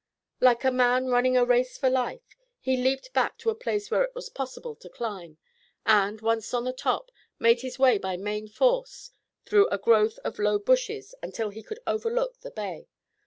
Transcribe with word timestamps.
Like 0.39 0.63
a 0.63 0.71
man 0.71 1.09
running 1.09 1.37
a 1.37 1.45
race 1.45 1.77
for 1.77 1.87
life, 1.87 2.35
he 2.59 2.75
leaped 2.75 3.13
back 3.13 3.37
to 3.37 3.51
a 3.51 3.53
place 3.55 3.91
where 3.91 4.01
it 4.01 4.15
was 4.15 4.29
possible 4.29 4.73
to 4.77 4.89
climb, 4.89 5.37
and, 5.85 6.19
once 6.21 6.55
on 6.55 6.63
the 6.63 6.73
top, 6.73 7.11
made 7.37 7.61
his 7.61 7.77
way 7.77 7.99
by 7.99 8.17
main 8.17 8.47
force 8.47 9.11
through 9.45 9.67
a 9.67 9.77
growth 9.77 10.17
of 10.25 10.39
low 10.39 10.57
bushes 10.57 11.13
until 11.21 11.51
he 11.51 11.61
could 11.61 11.79
overlook 11.85 12.39
the 12.39 12.49
bay. 12.49 12.87